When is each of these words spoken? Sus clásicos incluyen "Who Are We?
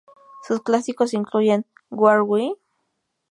Sus 0.47 0.63
clásicos 0.63 1.13
incluyen 1.13 1.63
"Who 1.91 2.07
Are 2.07 2.23
We? 2.23 2.55